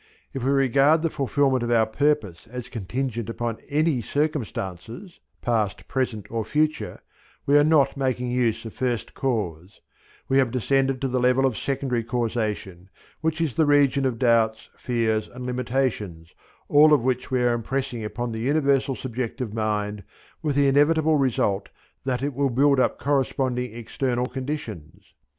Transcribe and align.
If 0.33 0.43
we 0.43 0.49
regard 0.49 1.03
the 1.03 1.11
fulfilment 1.11 1.61
of 1.61 1.69
our 1.69 1.85
purpose 1.85 2.47
as 2.47 2.69
contingent 2.69 3.29
upon 3.29 3.59
any 3.69 4.01
circumstances, 4.01 5.19
past, 5.43 5.87
present, 5.87 6.25
or 6.31 6.43
future, 6.43 7.01
we 7.45 7.55
are 7.55 7.63
not 7.63 7.95
making 7.95 8.31
use 8.31 8.65
of 8.65 8.73
first 8.73 9.13
cause; 9.13 9.79
we 10.27 10.39
have 10.39 10.49
descended 10.49 11.01
to 11.01 11.07
the 11.07 11.19
level 11.19 11.45
of 11.45 11.55
secondary 11.55 12.03
causation, 12.03 12.89
which 13.19 13.39
is 13.39 13.55
the 13.55 13.67
region 13.67 14.07
of 14.07 14.17
doubts, 14.17 14.69
fears, 14.75 15.27
and 15.27 15.45
limitations, 15.45 16.33
all 16.67 16.93
of 16.93 17.03
which 17.03 17.29
we 17.29 17.39
are 17.43 17.53
impressing 17.53 18.03
upon 18.03 18.31
the 18.31 18.39
universal 18.39 18.95
subjective 18.95 19.53
mind 19.53 20.03
with 20.41 20.55
the 20.55 20.67
inevitable 20.67 21.17
result 21.17 21.69
that 22.05 22.23
it 22.23 22.33
will 22.33 22.49
build 22.49 22.79
up 22.79 22.97
corresponding 22.97 23.71
external 23.75 24.25
conditions. 24.25 25.13